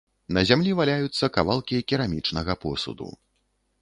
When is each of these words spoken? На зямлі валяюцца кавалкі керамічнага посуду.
На 0.35 0.41
зямлі 0.51 0.71
валяюцца 0.79 1.29
кавалкі 1.37 1.81
керамічнага 1.93 2.57
посуду. 2.65 3.11